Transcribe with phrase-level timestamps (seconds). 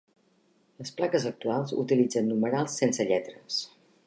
[0.81, 3.63] Les plaques actuals utilitzen numerals sense lletres.